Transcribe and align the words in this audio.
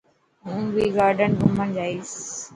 هون 0.45 0.63
ڀهي 0.73 0.85
گارڊن 0.97 1.31
گھمڻ 1.43 1.67
جائيس. 1.77 2.09